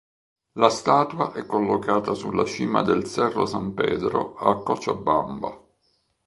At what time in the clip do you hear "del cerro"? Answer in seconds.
2.81-3.45